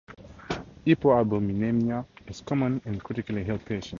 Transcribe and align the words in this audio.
Hypoalbuminemia 0.85 2.03
is 2.25 2.41
common 2.41 2.81
in 2.85 2.97
critically 2.99 3.43
ill 3.47 3.59
patients. 3.59 3.89